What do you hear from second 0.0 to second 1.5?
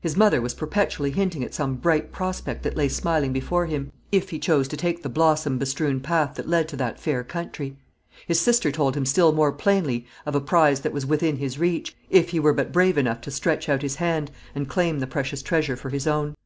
His mother was perpetually hinting